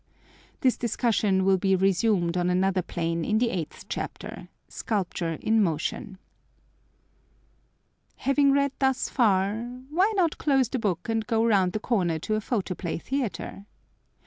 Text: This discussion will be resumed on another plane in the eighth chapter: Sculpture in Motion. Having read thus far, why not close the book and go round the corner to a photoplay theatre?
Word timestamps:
This 0.61 0.77
discussion 0.77 1.45
will 1.45 1.59
be 1.59 1.75
resumed 1.75 2.35
on 2.35 2.49
another 2.49 2.81
plane 2.81 3.23
in 3.23 3.37
the 3.37 3.51
eighth 3.51 3.85
chapter: 3.87 4.47
Sculpture 4.67 5.37
in 5.41 5.61
Motion. 5.61 6.17
Having 8.15 8.51
read 8.51 8.71
thus 8.79 9.09
far, 9.09 9.57
why 9.91 10.11
not 10.15 10.39
close 10.39 10.69
the 10.69 10.79
book 10.79 11.07
and 11.07 11.27
go 11.27 11.45
round 11.45 11.73
the 11.73 11.79
corner 11.79 12.17
to 12.17 12.33
a 12.33 12.41
photoplay 12.41 12.97
theatre? 12.97 13.67